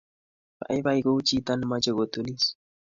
Baibai 0.59 0.99
ku 1.05 1.11
chito 1.27 1.51
nemeche 1.55 1.91
kotunis 1.97 2.43